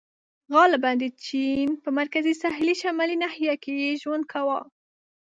[0.53, 4.59] •غالباً د چین په مرکزي ساحلي شمالي ناحیه کې یې ژوند کاوه.